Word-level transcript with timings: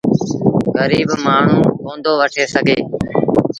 گريٚب 0.75 1.09
مآڻهوٚٚݩ 1.23 1.73
ڪوندو 1.81 2.11
وٺي 2.21 2.43
سگھي۔ 2.53 2.77